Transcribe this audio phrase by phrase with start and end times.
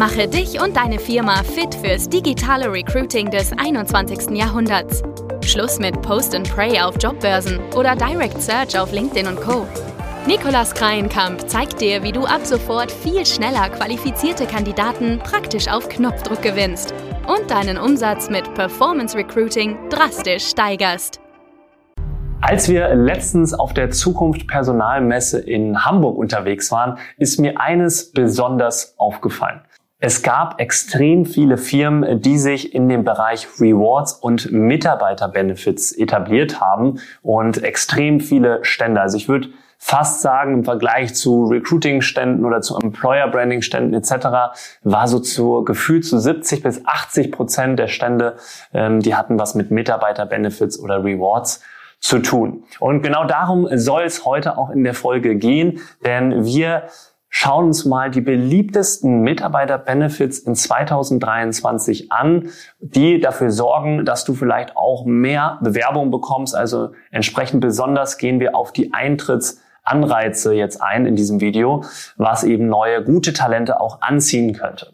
[0.00, 4.30] Mache dich und deine Firma fit fürs digitale Recruiting des 21.
[4.34, 5.02] Jahrhunderts.
[5.44, 9.66] Schluss mit Post and Pray auf Jobbörsen oder Direct Search auf LinkedIn und Co.
[10.26, 16.40] Nikolas Kreienkamp zeigt dir, wie du ab sofort viel schneller qualifizierte Kandidaten praktisch auf Knopfdruck
[16.40, 16.94] gewinnst
[17.28, 21.20] und deinen Umsatz mit Performance Recruiting drastisch steigerst.
[22.40, 28.94] Als wir letztens auf der Zukunft Personalmesse in Hamburg unterwegs waren, ist mir eines besonders
[28.96, 29.60] aufgefallen.
[30.02, 37.00] Es gab extrem viele Firmen, die sich in dem Bereich Rewards und Mitarbeiterbenefits etabliert haben
[37.22, 39.02] und extrem viele Stände.
[39.02, 44.54] Also ich würde fast sagen, im Vergleich zu Recruiting-Ständen oder zu Employer-Branding-Ständen etc.
[44.82, 48.36] war so zu gefühlt zu 70 bis 80 Prozent der Stände,
[48.72, 51.62] ähm, die hatten was mit Mitarbeiter-Benefits oder Rewards
[51.98, 52.64] zu tun.
[52.78, 56.84] Und genau darum soll es heute auch in der Folge gehen, denn wir
[57.30, 62.48] schauen uns mal die beliebtesten Mitarbeiter-Benefits in 2023 an,
[62.80, 66.54] die dafür sorgen, dass du vielleicht auch mehr Bewerbung bekommst.
[66.54, 71.84] Also entsprechend besonders gehen wir auf die Eintrittsanreize jetzt ein in diesem Video,
[72.16, 74.92] was eben neue gute Talente auch anziehen könnte.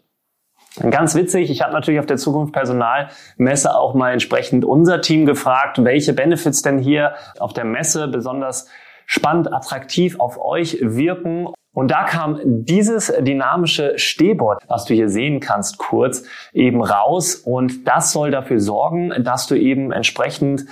[0.91, 5.83] Ganz witzig, ich habe natürlich auf der Zukunft Personalmesse auch mal entsprechend unser Team gefragt,
[5.83, 8.67] welche Benefits denn hier auf der Messe besonders
[9.07, 11.47] spannend, attraktiv auf euch wirken.
[11.77, 17.35] Und da kam dieses dynamische Stehboard, was du hier sehen kannst, kurz eben raus.
[17.35, 20.65] Und das soll dafür sorgen, dass du eben entsprechend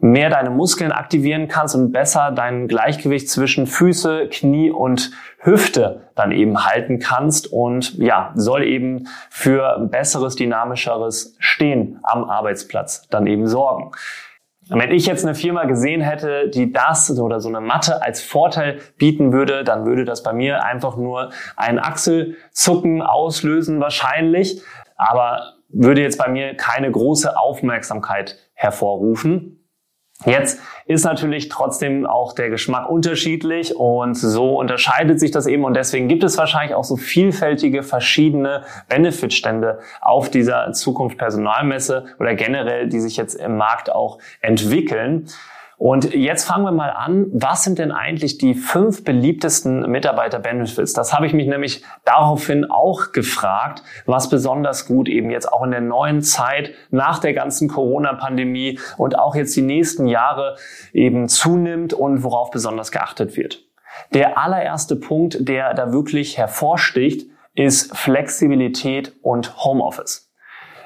[0.00, 6.30] mehr deine Muskeln aktivieren kannst und besser dein Gleichgewicht zwischen Füße, Knie und Hüfte dann
[6.30, 13.46] eben halten kannst und ja, soll eben für besseres, dynamischeres Stehen am Arbeitsplatz dann eben
[13.46, 13.92] sorgen.
[14.70, 18.78] Wenn ich jetzt eine Firma gesehen hätte, die das oder so eine Matte als Vorteil
[18.96, 24.62] bieten würde, dann würde das bei mir einfach nur ein Achselzucken auslösen wahrscheinlich,
[24.96, 29.59] aber würde jetzt bei mir keine große Aufmerksamkeit hervorrufen.
[30.26, 35.74] Jetzt ist natürlich trotzdem auch der Geschmack unterschiedlich und so unterscheidet sich das eben und
[35.74, 42.88] deswegen gibt es wahrscheinlich auch so vielfältige verschiedene Benefitstände auf dieser Zukunft Personalmesse oder generell,
[42.88, 45.26] die sich jetzt im Markt auch entwickeln.
[45.80, 47.28] Und jetzt fangen wir mal an.
[47.32, 50.92] Was sind denn eigentlich die fünf beliebtesten Mitarbeiter-Benefits?
[50.92, 55.70] Das habe ich mich nämlich daraufhin auch gefragt, was besonders gut eben jetzt auch in
[55.70, 60.56] der neuen Zeit nach der ganzen Corona-Pandemie und auch jetzt die nächsten Jahre
[60.92, 63.64] eben zunimmt und worauf besonders geachtet wird.
[64.12, 70.29] Der allererste Punkt, der da wirklich hervorsticht, ist Flexibilität und Homeoffice.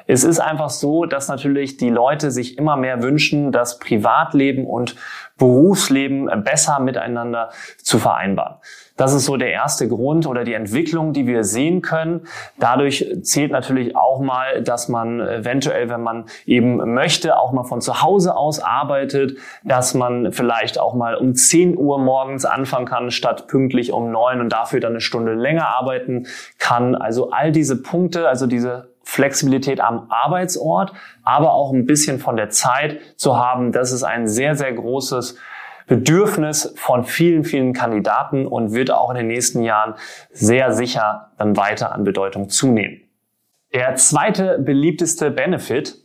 [0.06, 4.96] Es ist einfach so, dass natürlich die Leute sich immer mehr wünschen, das Privatleben und
[5.36, 7.50] Berufsleben besser miteinander
[7.82, 8.58] zu vereinbaren.
[8.96, 12.28] Das ist so der erste Grund oder die Entwicklung, die wir sehen können.
[12.60, 17.80] Dadurch zählt natürlich auch mal, dass man eventuell, wenn man eben möchte, auch mal von
[17.80, 23.10] zu Hause aus arbeitet, dass man vielleicht auch mal um 10 Uhr morgens anfangen kann,
[23.10, 26.26] statt pünktlich um 9 und dafür dann eine Stunde länger arbeiten
[26.58, 26.94] kann.
[26.94, 30.92] Also all diese Punkte, also diese Flexibilität am Arbeitsort,
[31.22, 33.70] aber auch ein bisschen von der Zeit zu haben.
[33.70, 35.38] Das ist ein sehr, sehr großes
[35.86, 39.94] Bedürfnis von vielen, vielen Kandidaten und wird auch in den nächsten Jahren
[40.32, 43.02] sehr sicher dann weiter an Bedeutung zunehmen.
[43.72, 45.96] Der zweite beliebteste Benefit,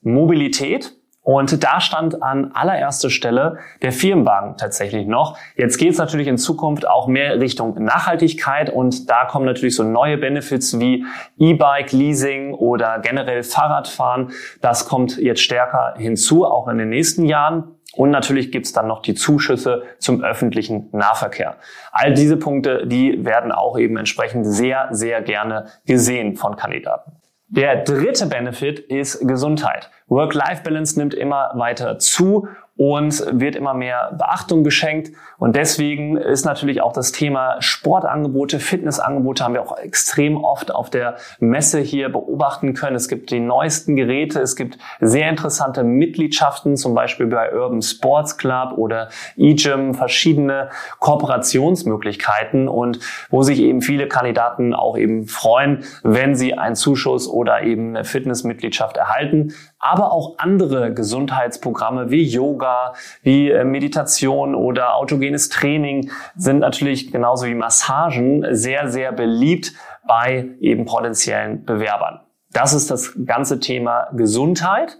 [0.00, 0.92] Mobilität.
[1.24, 5.38] Und da stand an allererster Stelle der Firmenwagen tatsächlich noch.
[5.56, 9.84] Jetzt geht es natürlich in Zukunft auch mehr Richtung Nachhaltigkeit und da kommen natürlich so
[9.84, 11.04] neue Benefits wie
[11.38, 14.32] E-Bike, Leasing oder generell Fahrradfahren.
[14.60, 17.76] Das kommt jetzt stärker hinzu, auch in den nächsten Jahren.
[17.94, 21.56] Und natürlich gibt's dann noch die Zuschüsse zum öffentlichen Nahverkehr.
[21.92, 27.21] All diese Punkte, die werden auch eben entsprechend sehr, sehr gerne gesehen von Kandidaten.
[27.54, 29.90] Der dritte Benefit ist Gesundheit.
[30.08, 35.12] Work-Life-Balance nimmt immer weiter zu und wird immer mehr Beachtung geschenkt.
[35.38, 40.88] Und deswegen ist natürlich auch das Thema Sportangebote, Fitnessangebote haben wir auch extrem oft auf
[40.88, 42.96] der Messe hier beobachten können.
[42.96, 48.38] Es gibt die neuesten Geräte, es gibt sehr interessante Mitgliedschaften, zum Beispiel bei Urban Sports
[48.38, 53.00] Club oder eGym, verschiedene Kooperationsmöglichkeiten und
[53.30, 58.04] wo sich eben viele Kandidaten auch eben freuen, wenn sie einen Zuschuss oder eben eine
[58.04, 66.60] Fitnessmitgliedschaft erhalten aber auch andere Gesundheitsprogramme wie Yoga, wie äh, Meditation oder autogenes Training sind
[66.60, 69.72] natürlich genauso wie Massagen sehr, sehr beliebt
[70.06, 72.20] bei eben potenziellen Bewerbern.
[72.52, 74.98] Das ist das ganze Thema Gesundheit.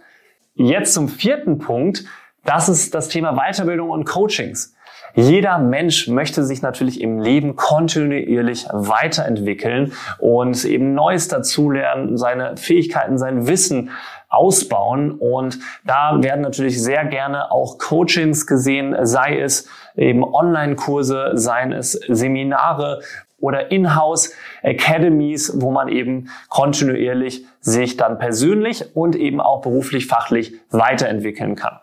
[0.53, 2.03] Jetzt zum vierten Punkt.
[2.43, 4.75] Das ist das Thema Weiterbildung und Coachings.
[5.15, 13.17] Jeder Mensch möchte sich natürlich im Leben kontinuierlich weiterentwickeln und eben Neues dazulernen, seine Fähigkeiten,
[13.17, 13.91] sein Wissen
[14.29, 15.11] ausbauen.
[15.11, 21.91] Und da werden natürlich sehr gerne auch Coachings gesehen, sei es eben Online-Kurse, seien es
[21.91, 23.01] Seminare
[23.39, 30.53] oder Inhouse Academies, wo man eben kontinuierlich sich dann persönlich und eben auch beruflich, fachlich
[30.71, 31.79] weiterentwickeln kann.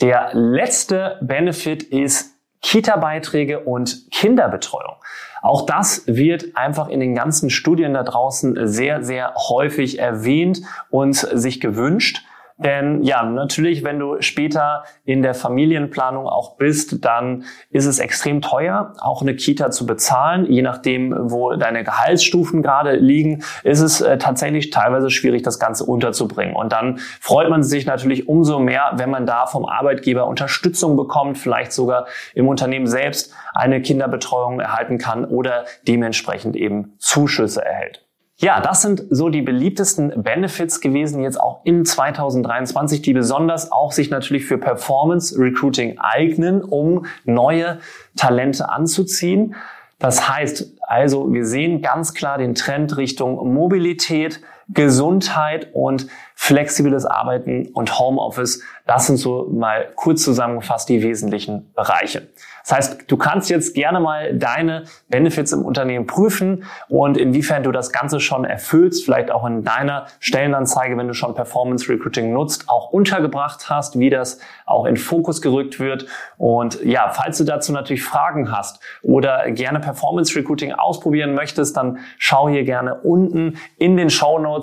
[0.00, 2.31] Der letzte Benefit ist
[2.62, 4.96] Kita-Beiträge und Kinderbetreuung.
[5.42, 11.16] Auch das wird einfach in den ganzen Studien da draußen sehr, sehr häufig erwähnt und
[11.16, 12.24] sich gewünscht.
[12.58, 18.40] Denn ja, natürlich, wenn du später in der Familienplanung auch bist, dann ist es extrem
[18.40, 20.46] teuer, auch eine Kita zu bezahlen.
[20.50, 25.84] Je nachdem, wo deine Gehaltsstufen gerade liegen, ist es äh, tatsächlich teilweise schwierig, das Ganze
[25.84, 26.54] unterzubringen.
[26.54, 31.38] Und dann freut man sich natürlich umso mehr, wenn man da vom Arbeitgeber Unterstützung bekommt,
[31.38, 38.01] vielleicht sogar im Unternehmen selbst eine Kinderbetreuung erhalten kann oder dementsprechend eben Zuschüsse erhält.
[38.42, 43.92] Ja, das sind so die beliebtesten Benefits gewesen jetzt auch in 2023, die besonders auch
[43.92, 47.78] sich natürlich für Performance Recruiting eignen, um neue
[48.16, 49.54] Talente anzuziehen.
[50.00, 54.40] Das heißt also, wir sehen ganz klar den Trend Richtung Mobilität,
[54.74, 58.62] Gesundheit und flexibles Arbeiten und Homeoffice.
[58.86, 62.28] Das sind so mal kurz zusammengefasst die wesentlichen Bereiche.
[62.64, 67.72] Das heißt, du kannst jetzt gerne mal deine Benefits im Unternehmen prüfen und inwiefern du
[67.72, 72.68] das Ganze schon erfüllst, vielleicht auch in deiner Stellenanzeige, wenn du schon Performance Recruiting nutzt,
[72.68, 76.06] auch untergebracht hast, wie das auch in Fokus gerückt wird.
[76.38, 81.98] Und ja, falls du dazu natürlich Fragen hast oder gerne Performance Recruiting ausprobieren möchtest, dann
[82.18, 84.61] schau hier gerne unten in den Show Notes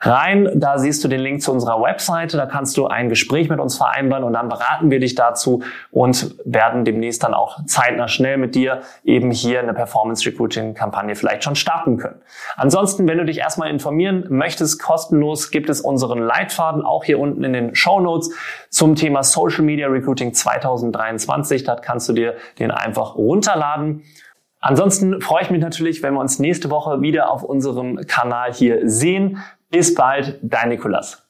[0.00, 0.48] rein.
[0.54, 2.36] Da siehst du den Link zu unserer Webseite.
[2.36, 6.34] Da kannst du ein Gespräch mit uns vereinbaren und dann beraten wir dich dazu und
[6.44, 11.44] werden demnächst dann auch zeitnah schnell mit dir eben hier eine Performance Recruiting Kampagne vielleicht
[11.44, 12.20] schon starten können.
[12.56, 17.44] Ansonsten, wenn du dich erstmal informieren möchtest, kostenlos gibt es unseren Leitfaden auch hier unten
[17.44, 17.98] in den Show
[18.70, 21.64] zum Thema Social Media Recruiting 2023.
[21.64, 24.04] Da kannst du dir den einfach runterladen.
[24.60, 28.88] Ansonsten freue ich mich natürlich, wenn wir uns nächste Woche wieder auf unserem Kanal hier
[28.88, 29.38] sehen.
[29.70, 31.26] Bis bald, dein Nikolas.